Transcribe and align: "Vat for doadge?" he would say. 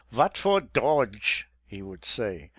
"Vat 0.11 0.35
for 0.35 0.59
doadge?" 0.59 1.47
he 1.67 1.83
would 1.83 2.05
say. 2.05 2.49